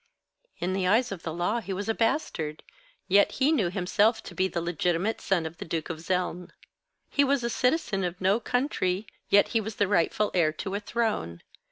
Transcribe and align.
In 0.57 0.73
the 0.73 0.87
eyes 0.87 1.11
of 1.11 1.21
the 1.21 1.31
law 1.31 1.59
he 1.61 1.73
was 1.73 1.87
a 1.87 1.93
bastard, 1.93 2.63
yet 3.07 3.33
he 3.33 3.51
knew 3.51 3.69
himself 3.69 4.23
to 4.23 4.33
be 4.33 4.47
the 4.47 4.59
legitimate 4.59 5.21
son 5.21 5.45
of 5.45 5.57
the 5.59 5.63
Duke 5.65 5.91
of 5.91 5.99
Zeln. 5.99 6.49
He 7.07 7.23
was 7.23 7.43
a 7.43 7.51
citizen 7.51 8.03
of 8.03 8.19
no 8.19 8.39
country, 8.39 9.05
yet 9.29 9.49
he 9.49 9.61
was 9.61 9.75
the 9.75 9.87
rightful 9.87 10.31
heir 10.33 10.53
to 10.53 10.73
a 10.73 10.79
throne. 10.79 11.43